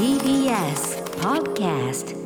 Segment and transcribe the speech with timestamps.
[0.00, 2.16] TBS Podcast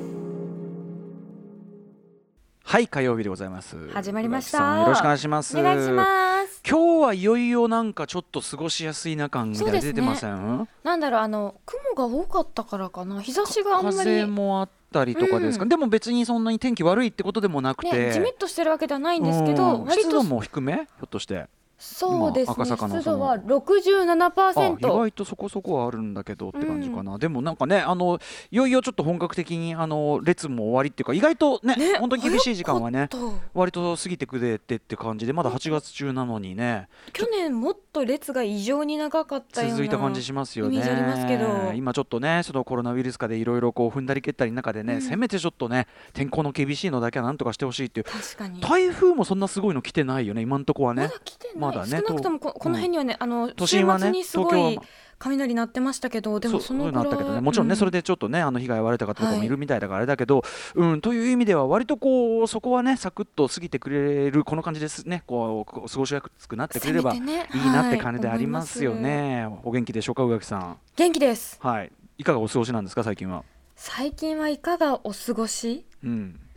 [2.63, 3.91] はい火曜日でございます。
[3.91, 4.79] 始まりました。
[4.79, 5.59] よろしくお願いします。
[5.59, 6.63] お願いします。
[6.65, 13.21] 今日はいよいよなんかちょっと過ごしやすいな感みたいな出てません、なんだろうあの雲が多かったからかな。
[13.21, 13.97] 日差しがあんまり。
[13.97, 15.69] 風もあったりとかですか、うん。
[15.69, 19.91] でも別にそんなに天気悪いってことでもなくて、ねじめっとしてるわけではないんですけうど割とん。
[19.95, 20.75] 湿度も低め？
[20.75, 21.49] ひょっとして
[21.85, 22.55] そうですね。
[22.57, 28.19] 今赤坂の湿度はあ意67%外とそこそこはあるんだけどって感じかな、でもなんかねあの
[28.51, 33.09] いよいよちょっと本格的にあの列も終わりっていうか意外とねね本当に厳しい時間はね
[33.53, 36.89] 割と過ぎてくれてって感じでまだ8月中なのにね。
[37.13, 41.75] 去年もっと列が異常に長かったような続いた感じしますよね。
[41.77, 45.03] 今ちょっとねそのコロナウイルス禍でいろいろこう踏んだり蹴ったりの中でね、うん。
[45.03, 48.05] せめてちょっとね天候の厳しいのだけはなんとかしてほしいっていう。
[48.05, 48.61] 確かに。
[48.61, 51.11] 台風もそんなすごいの来てないよね今んとこはね。
[51.57, 54.87] まだね少なくともここの辺にはね、あの都心はね週末にすご東京い
[55.19, 57.77] 雷鳴ってましたけどでもそのそういうのあったけどねもちろんね、うん。
[57.77, 59.47] それでちょっとねあの被害をわれた方とかもはい。
[59.47, 60.43] いるみたいだからあれだけど、
[60.75, 70.77] うんという意味では割とこうそこはねサクッと過ぎてくれるこの感じですねこう過ごしやすくなってくれればいいなってはい感じでありますよね、お元気でしょうか宇垣さん。
[70.97, 71.59] 元気です。
[71.63, 71.93] はい。
[72.19, 73.45] いかがお過ごしなんですか最近は？
[73.87, 75.85] 最近はいかがお過ごし？
[76.03, 76.41] うん、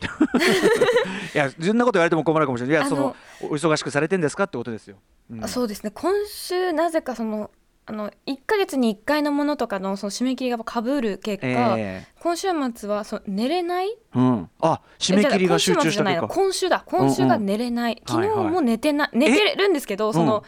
[1.34, 2.76] いやそんなこと言われても困るかもしれない。
[2.78, 4.96] いやそのお忙しくされてんですかってことですよ、
[5.30, 5.44] うん。
[5.44, 5.90] あそうですね。
[5.90, 7.50] 今週なぜかその
[7.84, 13.88] あの1ヶ月に1回のものとかのその締め切りがかぶる結果、え今週末はその寝れない？
[13.88, 16.82] えうん、あ締め切りが集中した今週末じゃないな今週だ。
[16.86, 18.16] 今週が寝れない、うん。
[18.16, 20.44] うん昨日も寝てない、寝てるんですけどその、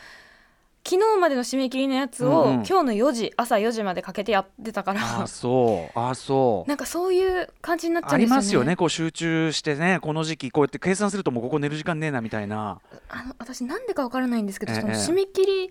[0.84, 2.66] 昨日までの締め切りのやつを、うんうん。
[2.66, 5.22] 今日の4時朝4時までかけてやってたから。
[5.22, 5.98] あそう。
[5.98, 6.68] あそう。
[6.68, 8.36] なんかそういう感じになっちゃありうんですよね。
[8.36, 8.76] ますよね。
[8.76, 12.80] こう集中してねこの時期こうやって計算するともうここ寝る時間ねえなみたいな。
[13.08, 14.80] あの私なんでかわからないんですけど、ええ。
[14.80, 15.70] その締め切り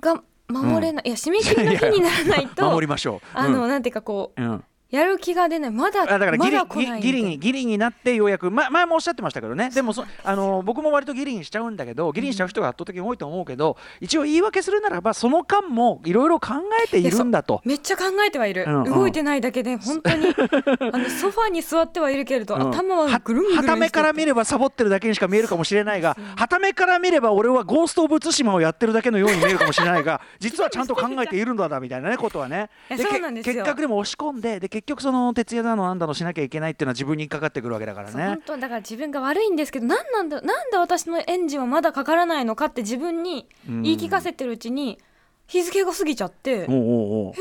[0.00, 3.20] が守れない、いや締め切りの日にならないと守りましょう。
[3.34, 5.70] あの、なんていうかこううんうんやる気が出ない。
[5.72, 9.70] まだあだからギリまギリギリにギリになってようやく、ま、前もおっしゃってましたけどね。
[9.70, 17.60] でもそあの僕も割とギリにしちゃうんだけどギリにしちゃう人が圧倒的に多いと思うけど一応言い訳するならばその間もいろいろ考えているんだと。
[17.64, 18.92] めっちゃ考えてはいる、うんうん。
[18.92, 20.28] 動いてないだけで本当に
[20.92, 22.68] あのソファに座ってはいるけれど、うん。
[22.70, 32.70] 頭はぐるんぐるんはためから見ればサボってるだけにしか見えるかもしれないがはためから見れば俺はゴースト・オブ・ツシマをやってるだけのように見えるかもしれないが実はちゃんと考えているんだなみたいなねことはね。
[32.96, 33.54] そうなんですよ。
[33.54, 38.26] け結核でも押し込んでで結局その徹夜だのなんだのしなきゃいけないっていうのは自分にかかってくるわけだからね。
[38.26, 38.42] 本。
[38.44, 44.98] 当だから自分が悪いんですけどなんなんだなんで私のエンジンはまだかからないのかって自分に言い聞かせてるうちに
[45.46, 47.34] 日付が過ぎちゃって、おうおうおう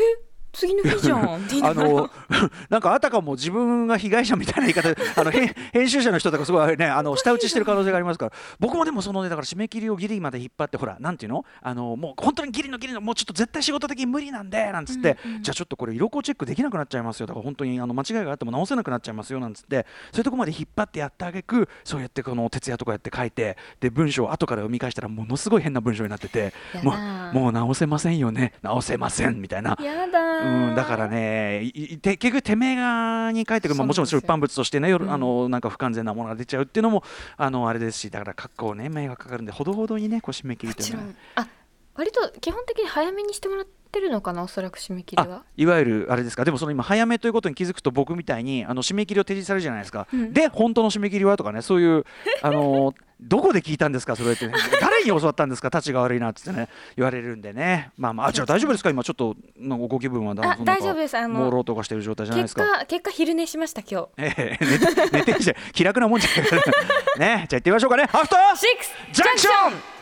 [0.56, 1.24] 次の日じゃん。
[1.64, 2.10] あの
[2.70, 4.94] なんかあたかも自分が被害者みたいな言い方。
[4.94, 8.32] で あの編編集者の人とかすごいねあの舌打ちしてる可能性がありますから。
[8.60, 11.46] 僕もでもそのねだから締め切りをギリまで引っ張ってほらなんていうの？
[11.62, 15.44] あのもう本当にギリのギリのもうちょっと絶対仕事的に無理なんでなんつって、うんうん。
[15.44, 19.86] じゃあちょっとこれ色こチェックできなくなっちゃいますよだから本当にあの間違いがあっても直せなくなっちゃいますよなんつって。
[20.12, 26.54] そういうとこまで引っ張ってやってあげくそうやってこの徹夜とかやって書いてで文章を後から読み返したらものすごい変な文章になってて。
[26.84, 26.94] も
[27.34, 28.54] うもう直せませんよね。
[28.62, 29.78] 直せませんみたいな。
[29.82, 35.12] やだーうん、だからね、結局、てめえ側に書いてくる、まあ、もちろん出版物としてね、夜うん。
[35.12, 37.04] あのなんか不完全なものが出ちゃうっていうのも、
[37.38, 41.04] あのあれですし、だから、格好ね、迷惑かかるんで、ほどほどにね、こう締め切りというのは。
[41.06, 41.16] ん。
[41.36, 41.48] あ
[41.96, 45.44] 割と基本的に早めにしてもらってるのかなおそらく締め切りあは。
[45.56, 50.34] いわゆるあれですか、でもその今、早めということに気づくと、僕みたいにあの締め切りを提示されるじゃないですか、うん。
[50.34, 52.06] で、本当の締め切りはとかね、そういう、
[52.42, 56.68] あの どこで聞いたんですか、それって、ね、誰に教わったんですか、たちが悪いなってね、
[56.98, 61.18] 言われるんでね、まあまあ、あじゃあ大丈夫ですか、今、ちょっとのご気分は、あ大丈夫です。
[61.18, 62.80] あの朦朧とかしてる状態じゃないです結か。
[62.80, 64.10] 果結果昼寝しました今日。
[64.18, 65.56] ええ寝て寝てんじゃん。
[65.72, 66.52] 気楽なもんじゃない。
[67.40, 67.46] ね。
[67.48, 68.04] じゃあ行ってみましょうかね。
[68.04, 69.96] アフターシックスジャンクション。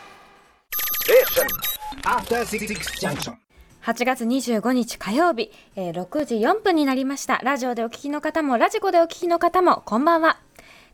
[1.04, 1.73] Junction.
[3.82, 7.38] 8月25日火曜日、えー6時4分になりました。
[7.38, 10.38] ラジオでお聞きの方もラジコでお聞きの方もこんばんは。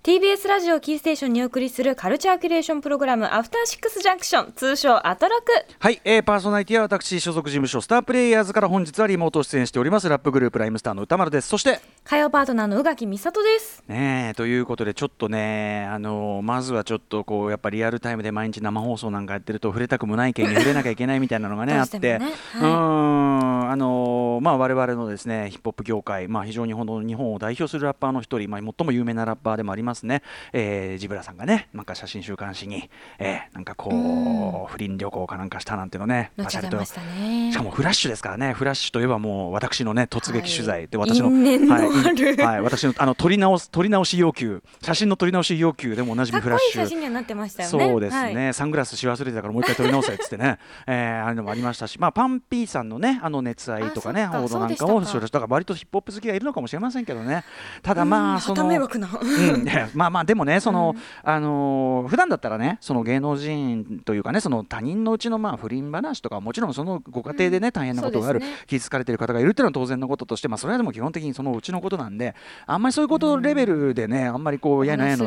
[0.03, 5.53] TBS ラジオキーステーションにお送りするカルチャーキュレーションプログラムアフターシックスジャンクション通称アトロク。
[5.79, 10.09] はい、えー、パーソナリティは私所属事務所スタープレイヤーズから本日はリモート出演しております。
[10.09, 11.49] ラップグループライムスターの歌丸です。
[11.49, 22.19] そして火曜パートナーの宇垣美里ですねえということでちょっとねあのまずはちょっとこうやっぱリアルタイムで毎日生放送なんかやってると触れたくもない件に触れなきゃいけないみたいなのがねどあって、うして。
[22.19, 30.23] もねうーんあのまあ我々のですねヒップホップ業界まあ非常にほど日本を代表するラッパーの一人まあ最も有名なラッパーでもありますね、
[30.53, 37.53] えージブラさんがねなんか写真週刊誌に、えーなんかこう不倫旅行かなんかしたなんていうのね後パシャリね。
[37.53, 46.83] しかもフラッシュですからね、フラッシュといえばもう私のね突撃取材、はいで私のはいはい、私のあの撮り直す撮り直し要求、写真の撮り直し要求でもおなじみフラッシュ。
[46.83, 47.89] 写真にはなってましたよね。
[47.89, 48.55] そうですね、はい。
[48.55, 55.39] サングラスし忘れてたからもう一回撮り直せっつってね、えー、あれのもありましたし、まあ、パンピーさんのねあの熱愛とかね報道なんかをしだか。
[55.41, 57.45] ら割とヒップホップ好きがいるのかもしれませんけどね。
[57.83, 59.65] ただまあそのうん、
[59.95, 61.03] まあまあでもねその、うん。
[61.23, 72.35] あのー普段だったらねその芸能人というかねその他人のうちのまあ不倫話とかもちろんそのご家庭でね、大変なことがある、気づかれてる方がいるっていうのは当然のこととしてまあそれはでも基本的にそのうちのことなんで
[72.67, 75.25] あんまりそういうことレベルでね、あんまりこう嫌な嫌な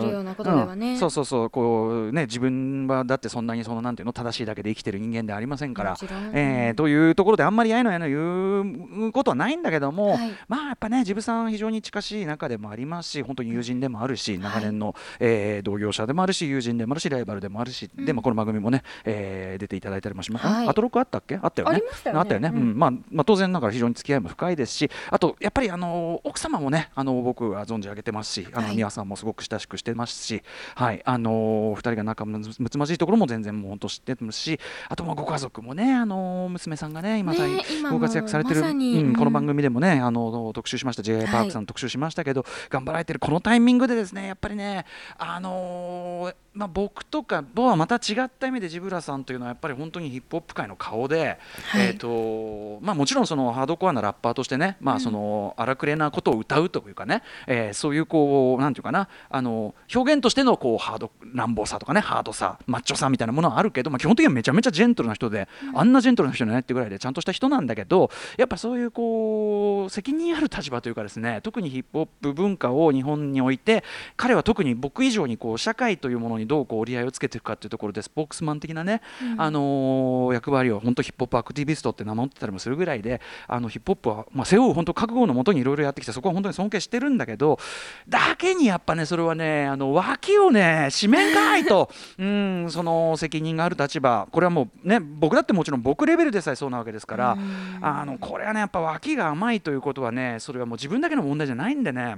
[0.75, 0.97] ねうん。
[0.97, 5.95] そうそうそうこうね自分はだってそんなにそのなんていうの正しいだけで生きてる人間ではありませんから
[6.33, 10.31] えーというところであんまりやいのやいの言うことはないんだけども、はい。
[10.47, 20.67] まあやっぱねジブさん非常に近しい仲でもありますし本当に友人でもあるし長年の、えー同業者でもあるし友人でもあるしライバルでもあるし、でもこの番組もね、えー出ていただいたりもします、はい。
[20.67, 21.39] アトロクあったっけ？
[21.41, 21.81] あったよね？
[22.13, 22.73] あったよね、ううん。
[22.73, 28.91] んまあまあ、当然ながら非常に付き合いも深いですしあとやっぱりあの奥様もねあの僕は存じ上げてますしあの、はい。
[28.91, 30.43] さんもすごく親しくしてますし、
[30.75, 31.01] はい。
[31.05, 34.59] あの2人が仲むつまじいところも全然もう本当知ってますし
[34.89, 37.49] あとまあご家族もねあの娘さんがね今大
[37.91, 39.15] ご活躍されてる、まうんうん。
[39.15, 41.03] この番組でもねあの特集しました。
[41.03, 44.85] j パークさんの特集しましたけど、頑張られてるこのタイミングでですねやっぱりね
[45.17, 51.39] あのーまあ、僕とかとはまた違った意味でジブラさんというのはやっぱり本当にヒップホップ界の顔で、
[51.69, 51.87] はい。
[51.87, 73.83] えーとまあ、もちろんそのハードコアなラッパーとしてね、まあ、その荒くれなことを歌うというかね、えーそういうこうなんていうかなあの表現としてのこうハード乱暴さとかねハードさマッチョさみたいなものはあるけど、まあ、基本的にはめちゃめちゃジェントルな人で、あんなジェントルな人じゃないってぐらいでちゃんとした人なんだけどやっぱそういうこう責任ある立場というかですね特にヒップホップ文化を日本において
[74.15, 79.01] 彼は特に僕以上にこう社会というものにどうこう折り合いをつけていくかというところでスポークスマン的なね、
[79.37, 87.59] あのー役割を本当ヒップホップアクティビストって名乗ってたりもするぐらいであのヒップホップは、まあ、背負う本当覚悟のもとにいろいろやってきてそこは本当に尊敬してるんだけど
[88.07, 94.27] だけにやっぱねそれはねあの脇をね締めんかいと うんその責任がある立場。
[94.31, 97.37] これはもうね僕だってもちろん僕レベルでさえそうなわけですから
[97.81, 102.17] あのこれはねやっぱ脇が甘いということはねそれはもう自分だけの問題じゃないんでね。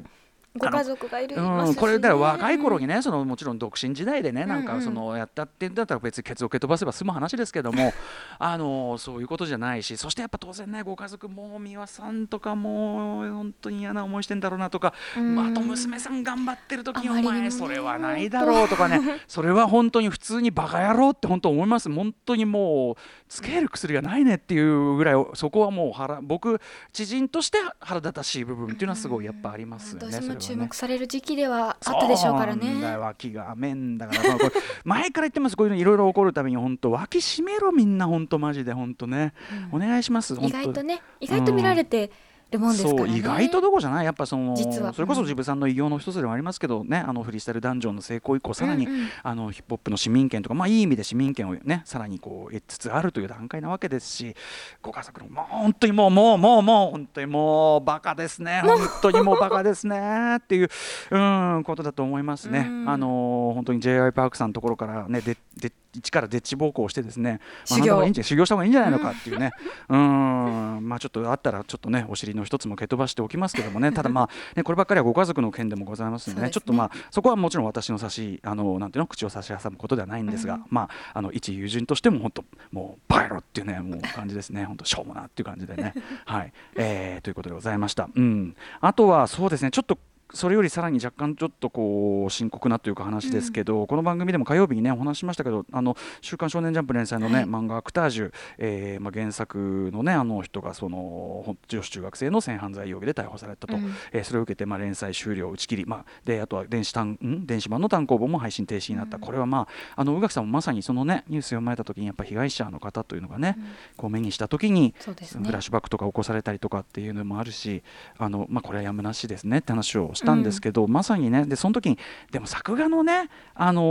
[0.58, 7.94] ご家族がいるうん、これだから若い頃にねねそのもちろん独身時代でねなんかそのやったってんだったら別にケツを蹴飛ばせば済む話ですけども
[8.40, 15.36] あのそういうことじゃないしそしてやっぱ当然ねご家族も美輪さんとかも本当に嫌な思いしてんだろうなとか、うん。
[15.36, 21.92] まあ、あと娘さん頑張ってる時にお前それはないだろうとかね それは本当に普通にバカ野郎って本当思います。
[21.92, 22.96] 本当にもう
[23.28, 26.60] つける薬がないねっていうぐらいそこはもう腹僕
[26.92, 30.00] 知人として腹立たしい部分っていうのはすごいやっぱありますよね。
[30.02, 30.36] どうしてもそれは。
[30.36, 34.38] ね注目される時期ではあったでしょうからそうなんだ脇が甘えんだから。
[34.38, 34.52] これ
[34.84, 35.58] 前から言ってます。
[35.58, 39.34] こういうのいろいろ起こるたびに本当脇締めろみんな本当マジで本当ね、
[39.72, 42.12] お願いします本意当外とね意外と見られて
[42.56, 43.00] るもんですからね。
[43.08, 44.06] そう意外とどこじゃない？
[44.06, 44.92] やっぱその実は。
[44.94, 49.08] それこそジブさんの偉業の一つでもありますけどねあのフリースタイルダンジョンの成功以降さらに、うんうん。
[49.24, 54.36] あのヒップホップの市民権とかまあいい意味で市民権をねさらにこう得つつあるという段階なわけですし
[54.82, 60.70] ご家族のもう本当にもうもうもうもう本当にもうバカですね本当にもうバカですねっていう
[61.12, 61.18] う
[61.60, 62.68] んことだと思いますね。
[62.70, 62.90] うん。
[62.90, 64.14] あの本当に J.I.
[64.14, 68.14] パークさんのところからねでで一からデッチ暴行をしてですね修行。
[68.24, 69.52] 修行した方がいいんじゃないのかっていうね。
[69.90, 70.80] うん。
[70.88, 73.92] まあちょっとあったらちょっとねお尻の一つも蹴飛ばしておきますけどもね。
[73.92, 76.48] ただまあねこればっかりはご家族の件でもございますのでね。
[76.48, 76.62] ですね。
[76.62, 84.66] ちょっとまあそこはもちろん私の差しあのなんていうの口を差し挟むことではないんですが、まああの一友人としても本当もうバイロっていうねもう感じですね。
[84.66, 85.94] 本当しょうもなっていう感じでね。
[86.26, 88.10] はい、えーということでございました。
[88.14, 89.72] うん、あとはそうですね。
[89.72, 89.98] ちょっと
[90.34, 97.44] それよりさらに若干ちょっとこう深刻なというか話ですけど、この番組でも火曜日にねお話ししましたけど「あの週刊少年ジャンプ」連載のね、はい。
[97.46, 103.94] 漫画「アクタージュ」えーまあ、原作のねあの人がそのほ女子中学生の性犯罪容疑で逮捕されたと、うん。
[104.12, 107.46] えーそれを受けてまあ連載終了打ち切り、まあ、であとは電子単ん？
[107.46, 113.58] 電子版の単行本も配信停止になった、これはまああの宇垣さんもまさにそのねニュース読まれた時にやっぱ被害者の方というのがね、
[113.96, 115.46] こう目にした時にね。
[115.46, 117.84] フラッシュバックとか起こされたりとかっていうのもあるし
[118.18, 122.00] あの、まあ、これはやむなしですねって話をしたんですけど、まさにねでその時に
[122.32, 123.82] でも作画のね、あの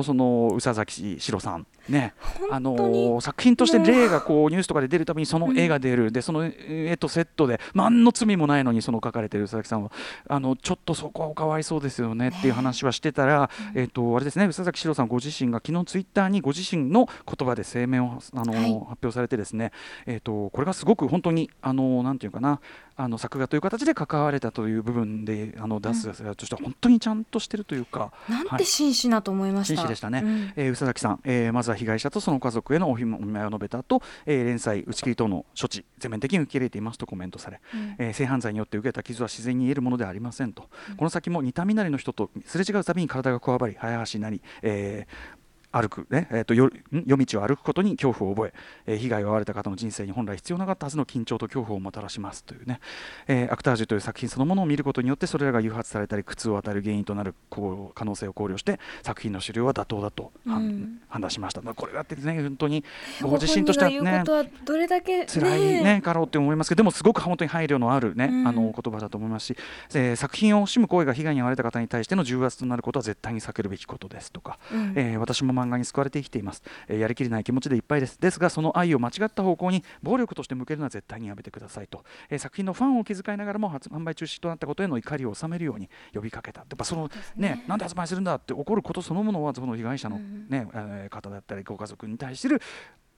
[0.00, 2.14] ーその宇佐崎史郎さんね
[2.50, 9.92] あのー作品として例がこうニュースとかで出るたびにその絵が出る、でその絵とセットで何の罪もないのにその書かれてる宇佐崎さんは。
[10.28, 18.64] あのちょっとそこはおかわいそうですよねっていう話はしてたら、えっ、とあれですね宇佐崎史郎さんご自身が昨日ツイッターにご自身の言葉で声明をあのーはい。
[18.66, 19.72] 発表されてですね、
[20.06, 22.60] えー、とこれがすごく本当にあのなんていうかな
[22.98, 28.58] あの作画という形で関われたという部分であの出すとしては本当にちゃんとしてるというか、なんはい。
[28.58, 29.82] て真摯なと思いました。
[29.82, 30.52] 真摯でしたね、うん。
[30.56, 37.60] えー宇佐崎さん、えーまずは被害者とその家族へのお見舞いを述べた後、えー連載打ち切り等の処置全面的に受け入れていますとコメントされ、
[37.98, 45.35] えー性犯罪によって受けた傷は自然に癒えるものではありませんと、この先も似た身なりの人とすれ違うたびに体がこわばり早足になり、えー
[45.80, 47.04] 歩く、ねえー、とよん？
[47.06, 48.52] 夜道を歩くことに恐怖を覚え
[48.86, 52.80] えー被害を遭われた方の人生に本来必要なかったはずの緊張と恐怖をもたらしますというね、
[53.26, 61.00] えーアクタージュという作品そのものを見ることによってそれらが誘発されたり苦痛を与える原因となるこう可能性を考慮して作品の終了は妥当だと判,、うん。
[61.08, 62.84] 判断しました、まあ、これだってね本当に
[63.22, 64.24] ごご自身としてはね
[64.64, 68.48] どれだけ辛いねかろうって思いますけどでもすごく本当に配慮のあるね、うん。
[68.48, 69.56] あの言葉だと思いますし、
[69.94, 74.92] えー作品を惜しむ行為が被害に遭われた方に対しての重圧となることは絶対に避けるべきことですとか、うん。
[74.96, 78.20] えー私も漫画に救われて生きています、えーやりきれない気持ちでいっぱいです。
[78.20, 92.60] ですがその愛を間違った方向に暴力として向けるのは絶対にやめてくださいと、えー作品のファンを気遣いながらも発販売中止となったことへの怒りを収めるように呼びかけたやっぱそのねねなんで発売するんだって怒ることそのものはその被害者の、うんねえー方だったりご家族に対してる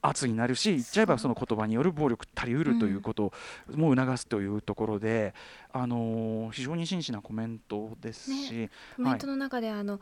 [0.00, 3.32] 圧になるし言っちゃえばその言葉による暴力たりうるということ
[3.74, 5.34] も促すというところで、
[5.72, 10.00] あのー非常に真摯なコメントですし、コメントの中であの、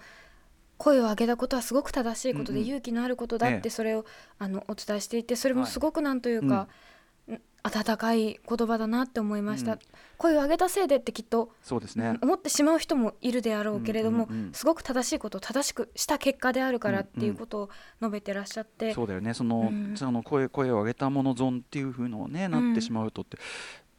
[0.79, 3.61] 声を上げたことはすごく正しいことで勇気のあることだっええ。
[3.61, 4.05] てそれを
[4.39, 5.71] あのお伝えしていてそれもはい。
[5.71, 6.69] すごくなんというか、
[7.29, 7.41] ん。
[7.63, 9.79] 温かい言葉だなって思いました、うん。
[10.19, 12.17] 声を上げたせいでってきっとそうですね。
[12.23, 19.35] 思ってしまう人もいるであろうけれども、すごく正しいことを正しくした結果であるからっていうことを述べてらっしゃって、そうだよね。
[19.35, 19.97] その,、うん。
[19.97, 23.37] その声声を上げたもの損っていう風のねなってしまうとって、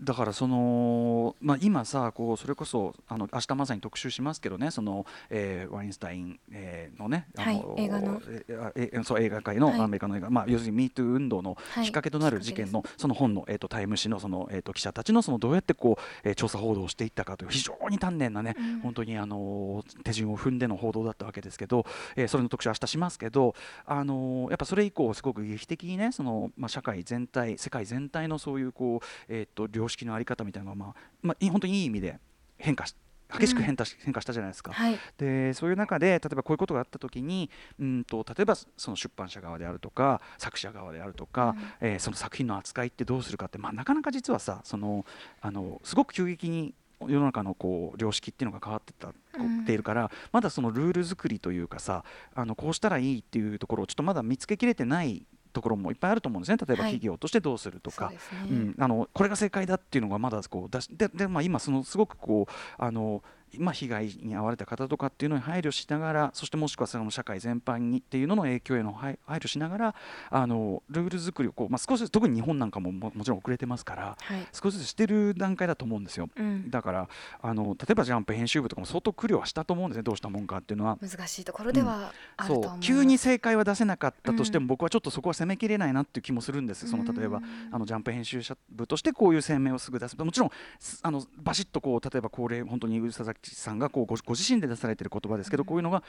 [0.01, 8.21] だからその、まあ、今さこうそれこそあの明日まさに特集しますけどねその、えーワインスタイン、えーのねあのはい映画の。
[8.27, 9.79] ええーそう映画界のはい。
[9.79, 18.79] アメリカの映画、まあ、要するに MeToo 運動のはいきっかけとなる事件のその本の、えー、とタイム誌のその、えー、と記者たちのそのどうやってこう、えー調査報道をしていったかという非常に丹念なね、うん。
[18.81, 21.85] 本当にあの手順を踏んでの報道だったわけですけど、
[22.15, 32.19] えーそれの特集は明日しますけど、あのやっぱそれ以降すごく劇的にねその、まあ、社会全体世界全体のそういうこう、えー、と良識のあり方みたいなのが、まあまあ、い本当にいい意味で
[32.57, 32.95] 変化し
[33.29, 34.71] 激しく変化し,、変化したじゃないですか。
[34.71, 34.97] はい。
[35.17, 45.05] でそういう中で例えばこういうことがあった時にうんと例えばその出版社側であるとか作者側であるとか、えーその作品の扱いってどうするかって、まあ、なかなか実はさその
[45.41, 52.03] あのすごく急激に世の中のこう良識っていうのが変わってったうんっているから、まだそのルール作りというかさ
[52.33, 55.23] あのこうしたらいいっていうところをちょっとまだ見つけきれてない
[55.57, 56.57] ところもいっぱいあると思うんですね。
[56.57, 56.91] 例えばはい。
[56.93, 63.23] 企業としてどうするとか、そうですね、うん、あのこれが正解だっていうのがまだこう出しでで、まあ、今そのすごくこうあの
[63.57, 69.95] まあ、被害に遭われた方とかっていうのに配慮しながらそしてもしくはその社会全般にっていうのの影響への配配慮しながら
[70.29, 74.47] あのルール作りをこう、まあ、少しずつ特に日本なんかもももちろん遅れてますからはい。
[74.53, 76.29] 少しずつしてる段階だと思うんですよ。
[76.35, 77.09] うん、だから
[77.41, 80.97] あの例えばジャンプ編集部とかも相当苦慮はしたと思うんですねどうしたもんかっていうのは。
[81.01, 82.79] 難しいところではあると思います、そう。
[82.79, 84.67] 急に正解は出せなかったとしても、うん。
[84.67, 90.17] 僕はちょっとそこは攻めきれないなっていう気もするんです、その例えばうんあのジャンプ編集者部としてこういう声明をすぐ出す。
[90.17, 96.03] もちろんすあのバシッとこう例えば恒例本当に宇佐崎さんがこうごご自身で出されてる言葉ですけど、こういうのが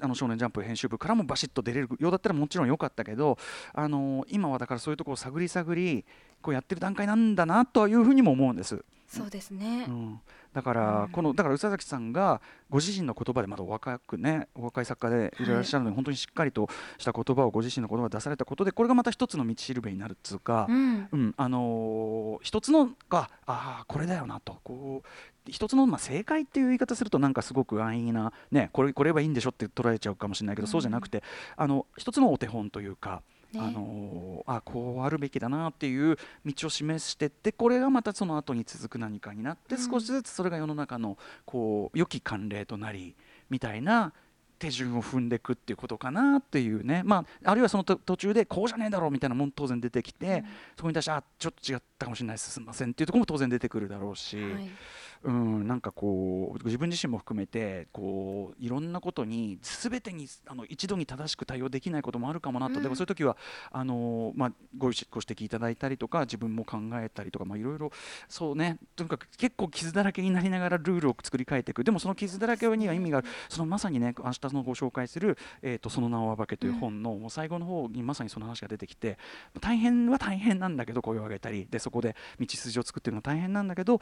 [0.00, 3.38] あの少年ジャンプ編集部からもバシッと出れるようだったらもちろん良かったけど
[3.72, 6.04] あの今はだからそういうところを探り探り
[6.40, 8.84] こうやってる段階なんだなというふうにも思うんです。
[9.12, 10.20] そうですね、うん、
[10.54, 11.08] だから、うん。
[11.10, 21.08] このだから宇佐崎さんがご自身の言葉でまだお若くねお若い作家でいらっしゃるので、本当にしっかりとした言葉をご自身の言葉で出されたことでこれがまた一つの道しるべになるっつうか、うん。
[21.12, 21.34] うん。
[21.36, 25.08] あのー一つのがああこれだよなとこう
[25.48, 30.70] 一つの、まあ、正解っていう言い方するとなんかすごく安易な、ね、これこれはいいんでしょって捉えちゃうかもしれないけど、うん。
[30.70, 31.22] そうじゃなくて
[31.56, 33.22] あの一つのお手本というか。
[33.52, 33.60] ね。
[33.60, 39.90] あのーあこうあるべきだなっていう道を示してってこれがまたその後に続く何かになって、うん。
[39.90, 43.14] 少しずつそれが世の中のこう良き慣例となり
[43.50, 44.12] みたいな
[44.58, 50.44] 手順を踏んでいくっていうことかなっていうね、まあ、あるいはそのと途中でこうじゃねえだろうみたいなもん当然出てきて、
[50.76, 52.60] そこに対してあちょっと違ったかもしれないす。
[52.60, 54.40] みませんっていうところも当然出てくるだろうし。
[54.40, 54.70] はい
[55.24, 62.82] うん、なんかこう自分自身も含めてこういろんなことに全てにあの一度に正しく対応できないこともあるかもなと、うん。
[62.82, 63.36] でもそういう時は
[63.70, 67.92] あの、まあ、ごご指摘いただいたりとか自分も考えたりとかまあいろいろ
[68.28, 71.84] そうねとにかく結構傷だらけになりながらルールを作り変えていく。
[71.84, 73.28] でもその傷だらけには意味がある。
[73.48, 79.18] そのまさにね明日のご紹介する「えー、とその名を暴け」という本の、もう最後の方にまさにその話が出てきて
[79.60, 81.66] 大変は大変なんだけど声を上げたり。
[81.70, 84.00] でそこで道筋を作っているのは大変なんだけど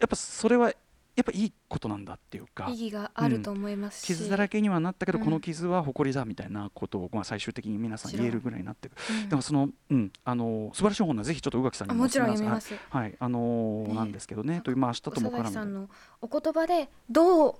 [0.00, 0.72] やっぱそれは
[1.18, 8.94] やっぱいいことなんだっていうか意義があると思いますし、傷だらけにはなったけど、うんこの傷は誇りだみたいなことを、まあ、最終的に皆さん言えるぐらいになってる。
[9.24, 9.28] うん。
[9.28, 13.16] でもその、うん、あの素晴らしい本なぜひちょっと宇垣さんにあもちろん読みます、はい、はい。
[13.18, 14.60] あのーねなんですけどね。
[14.62, 15.88] というまあ明日と佐も絡めて々木さんの
[16.22, 17.54] お言葉でどう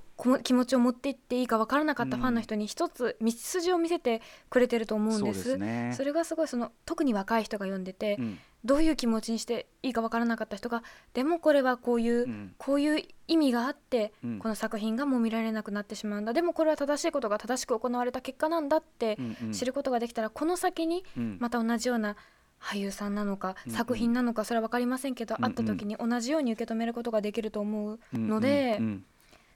[0.44, 5.42] 気持ちを持っていっていいか分からなかったファンの人に一つ道筋を見せてくれてると思うんです。
[5.42, 5.92] そうですね。
[5.96, 10.82] それがすごいその特に若い人が読んでて、うんどういう気持ちにしていいかわからなかった人が
[11.14, 12.54] でもこれはこういう、うん。
[12.58, 14.38] こういう意味があって、うん。
[14.38, 16.32] この作品がもう見られなくなってしまうんだ。
[16.32, 19.52] でもこれは正しいことが正しく行われた結果なんだってうんうん。
[19.52, 21.36] 知ることができたら、この先にうん。
[21.40, 22.16] また同じような
[22.60, 23.76] 俳優さんなのか、うんうん。
[23.76, 25.52] 作品なのかそれは分かりませんけど、うんうん。
[25.52, 29.04] 会った時に同じように受け止めることができると思うので、うんうん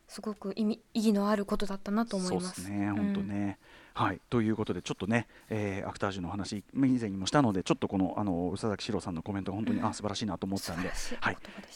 [0.09, 2.61] すごく意味意義のあることだったなと思います。
[2.61, 3.59] そうですね、本当ね。
[3.95, 10.89] はい、ということで、ちょっとね、えーアクタージュの話、以前にもしたので、ちょっとこの、あの、宇佐崎史郎さんのコメントが本当に、うんあ、素晴らしいなと思ったんで。
[10.89, 11.33] でした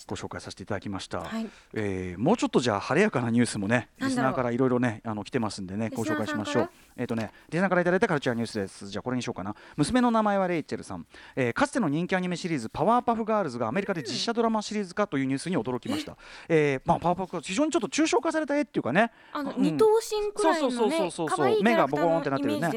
[0.09, 1.21] ご紹介させていただきました。
[1.21, 6.71] はいえーもうちょっとじゃあ晴れやかなニュースもね、リスナーからいろいろね、あの来てますんでね、ご紹介しましょう。
[6.97, 8.89] えっ、とね、リスナーからいただいたカルチャーニュースです。
[8.89, 9.55] じゃあこれにしようかな。
[9.77, 11.07] 娘の名前はレイチェルさん。
[11.35, 16.17] えーかつての人気アニメシリーズパワーパフガールズがアメリカで実写ドラマシリーズ化というニュースに驚きました。
[16.49, 19.11] えーまあパワーパフガールズ非常にちょっと抽象化された絵っていうかね。
[19.33, 22.69] あの、うん二頭身くらいのそうそうねそうそうそう目がボコーンってなってるね。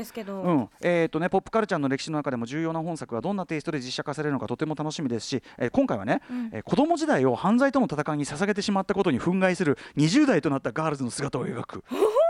[0.42, 0.70] うん。
[0.82, 6.50] えーとね、ポップカルチャーの歴史の中でも重要な本作がどんなテイストで実写化されるのかとても楽しみですし、えー今回はね、うん。
[6.54, 11.84] えー子供時代を犯罪との戦いに捧げてしまったことに憤慨する20代となったガールズの姿を描く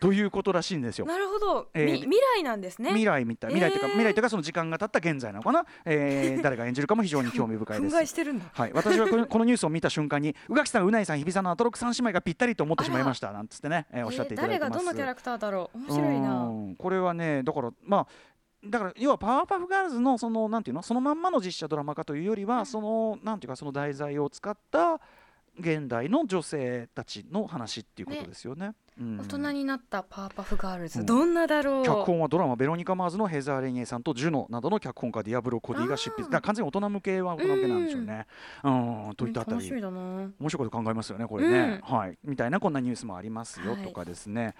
[0.00, 1.06] ということらしいんですよ。
[1.06, 2.90] なるほど、えーみ未来なんですね。
[2.90, 3.92] 未来みたい未来というか、えー。
[3.94, 7.96] 未来というかその時間が経った現在なのかな、えー 誰が演じるかも非常に興味深いで憤す。
[7.96, 8.44] 慨してるんだ。
[8.52, 14.68] はい、私はこの このニュースを見た瞬間に宇垣さん、宇内さん、日比さんのアトロク三姉妹がぴったりと思ってしまいましたなんつってね、えーおっしゃっていただいてます。
[14.68, 15.78] えー誰がどのキャラクターだろう？
[15.78, 16.34] 面白いな。
[16.44, 18.06] うんこれはねだからまあ
[18.64, 20.82] だから要はパワーパフガールズのそのなんていうの？
[20.82, 25.00] そのまんまの実写ドラマ化というよりは、そのなんていうかその題材を使った
[25.58, 28.74] 現代の女性たちの話っていうことですよね。
[29.00, 29.18] うん。
[29.18, 31.06] 大人になったパワーパフガールズ、うん。
[31.06, 31.84] どんなだろう。
[31.84, 38.26] 脚本はドラマ「ベロニカ・マーズ」のヘザー・レイニエさんとジュノなどの脚本家ディアブロ・コディが執筆完全に大人向けは大人向けなんでしょうね。
[38.64, 41.26] うん、といったあたり楽しみだな面白いこと考えますよね。
[41.26, 42.18] これね、うんはい。
[42.24, 44.54] みたいなこんなニュースもありますよはいとかですね、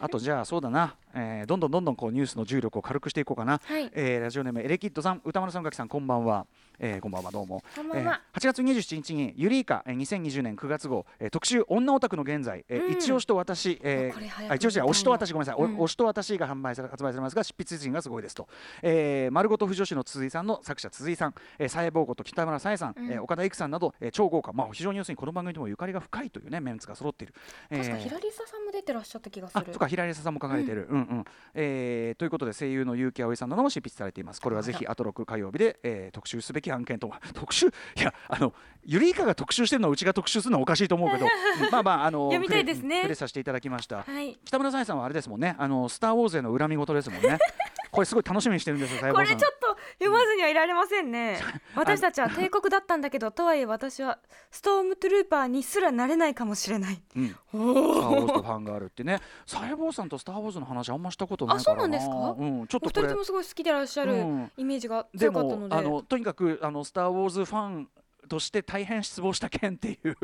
[0.00, 3.90] あとじゃあそうだな、えーどんどんどんどんこうニュースの重力を軽くしていこうかな、はい。
[3.94, 6.46] えーラジオネームエレキッドさん歌丸さんがきさんこんばんは、
[6.78, 7.62] えーこんばんはどうも。
[7.76, 8.20] こんばんは。
[8.34, 12.92] えー8月27日にユリイカ、えー2020年9月号、えー特集女オタクの現在、えーうん。
[12.92, 15.76] 一押しと私、えー一押し推しと私ごめんなさい、おうん。
[15.78, 18.48] 推しと私が販売され発売されますが執筆陣がすごいですと、
[18.82, 23.10] えー、丸ごと不女子の辻井さんの作者辻井さん、えー、サエボーゴと北村さえさん、うん。
[23.12, 27.34] えー岡田育さんなど、えー超豪華まあ非常に要するにこの番組ともゆかりが深いというねメンツが揃っている、
[27.70, 29.60] えー確かヒラリサさんも出てらっしゃった気がする。
[29.60, 34.40] あそうか平井さんも書かれている、うん、うんえーということで声優の結城葵さんなども執筆されています。
[34.40, 37.20] これはぜひあと6火曜日で、えー特集すべき案件とは。
[37.34, 38.52] 特集いやあの
[38.84, 41.26] ゆりいかが特集してるのをうちが特集するのはおかしいと思うけど。
[41.26, 41.28] う
[41.68, 42.82] んまあまああの読みたいですね。
[42.82, 44.38] 触れ触れさせていただきました、はい。
[44.44, 45.56] 北村さえさんはあれですもんね。
[45.58, 47.38] あのスター・ウォーズへの恨み事ですもんね
[47.92, 51.38] これすごい楽しみにしてるんですよこれちょっと読まずにはいられませんね、
[51.76, 54.18] 私たちは帝国だったんだけどとはいえ私は
[54.50, 57.02] ストームトゥルーパーにすらなれないかもしれない。
[57.14, 59.20] うん、スター・ウォーズとファンがあるってね。
[59.44, 62.34] 細胞さんとスター・ウォーズの話あんましたことないからあそうなんですか？
[62.38, 64.52] うん、ちょっお二人ともすごい好きでいらっしゃるうん。
[64.56, 67.88] イメージがで強かったのでもあのとにかくあのスター・ウォーズファン
[68.28, 70.16] として大変失望した件っていう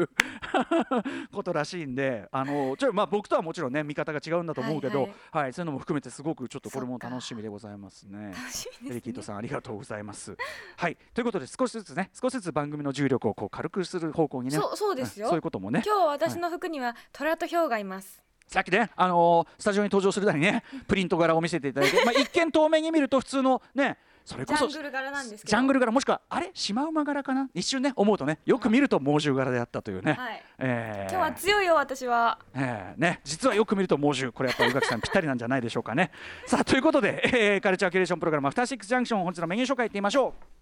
[1.32, 5.50] ことらしいんであのちょまあ僕とはもちろんね見方が違うんだと思うけど、ははい。
[5.50, 8.04] いそういうのも含めてすごくちょっとこれも楽しみでございます。
[8.04, 8.32] ね。
[8.82, 10.36] エねリキッドさんありがとうございます。
[10.76, 15.26] はいということで少しずつね少しずつ番組の重力をこう軽くする方向にねそうそうですよ。
[15.26, 15.82] んそういうこともね。
[15.84, 25.50] 今日私の服には虎とヒョウがいますさっきね、あのースタジオに登場するなりねプリント柄を見せていただいて、まあ、一見遠目に見ると普通のねそれこそジャングル柄なんですけど。
[25.50, 26.50] ジャングル柄もしくはあれ？
[26.52, 27.48] シマウマ柄かな？
[27.54, 30.42] 一瞬ね思うとねよく見ると猛獣柄であったというね、はい。
[30.58, 31.12] えー。
[31.14, 32.38] 今日は強いよ私は。
[32.54, 33.00] えー。
[33.00, 34.32] ね、実はよく見ると猛獣。
[34.32, 36.10] これやっぱり宇垣さんぴったりなんじゃないでしょうかね。
[36.46, 40.57] さあということで、えーカルチャーキュレーションプログラム「アフターシックスジャンクション」本日のメニュー紹介いってみましょう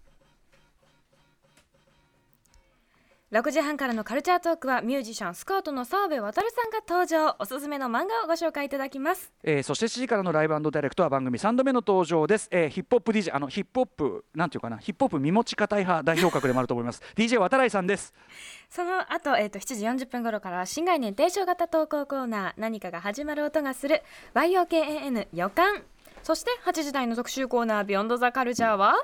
[3.29, 7.35] 6時半からのカルチャートークはミュージシャンスカートの澤部渉さんが登場。
[7.39, 9.33] おすすめの漫画をご紹介いただきます。
[9.43, 17.01] えーそして7時からのライブダイレクトは番組3度目の登場です、えーヒップホップ DJ あのヒップホップなんていうかなヒップホップ身持ち硬い派代表格でもあると思います。
[17.17, 18.13] DJ 渡来さんです。
[18.69, 24.03] その後、えー、と7時40分頃からは新概念提唱型投稿コーナー何かが始まる音がする。
[24.35, 25.83] YOKAN 予感。
[26.23, 28.95] そして8時台の特集コーナービヨンドザカルチャーは？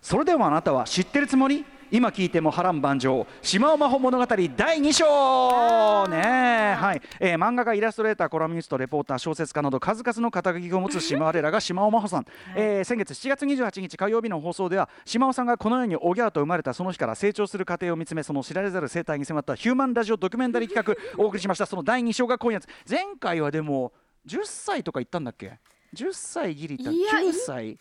[0.00, 1.64] それでもあなたは知ってるつもり？
[1.94, 4.36] 今聞いても波乱万丈島尾真帆物語第
[4.80, 6.08] 2章。
[6.08, 12.24] ねえはい、えー漫画家イラストレーターコラムニストレポーター小説家など数々の肩書きを持つ島我らが島尾真帆さん、
[12.56, 21.66] えー先月7月28日火曜日の放送では島尾さんがこのようにおぎゃーと生まれたその日から成長する過程を見つめその知られざる生態に迫ったヒューマンラジオドキュメンタリー企画お送りしました。
[21.66, 23.92] その第2章が今夜前回はでも
[24.26, 25.60] 10歳とか言ったんだっけ？
[25.94, 27.68] 10歳ギリいや9歳？
[27.70, 27.78] い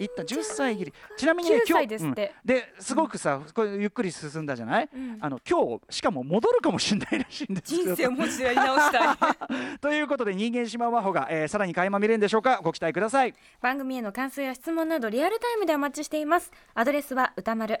[0.00, 0.92] いった？10歳ギリ。
[1.16, 2.14] ちなみにね9今日うん。
[2.14, 5.18] ですごくさ、これゆっくり進んだじゃない、うん。
[5.20, 7.82] あの今日しかも戻るかもしれないらしいんですよ。
[7.84, 9.16] 人生をもう一度やり直したい。
[9.80, 12.60] ということで人間島真帆が、えーさらに垣間見れるんでしょうか？
[12.62, 13.34] ご期待ください。
[13.60, 16.50] 番組への感想や質問などリアルタイムでお待ちしています。
[16.74, 17.76] アドレスは歌丸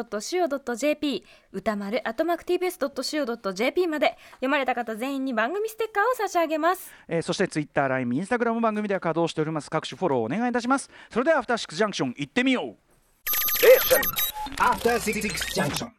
[0.00, 4.16] @tbs.co.jp 歌丸 @tbs.co.jp まで。
[4.34, 6.92] 読まれた方全員に番組ステッカーを差し上げます。
[7.08, 10.88] えーそしてツイッター、LINE、インスタグラム番組では稼働しております各種フォローお願いいたします。
[11.10, 12.76] それではアフターシックスジャンクション行ってみよう。
[13.66, 13.76] え
[14.62, 15.88] アフターシックスジャンクション